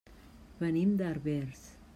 Venim 0.63 0.95
de 1.03 1.07
Herbers. 1.11 1.67